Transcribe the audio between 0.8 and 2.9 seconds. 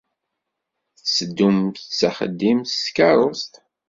Tetteddumt s axeddim s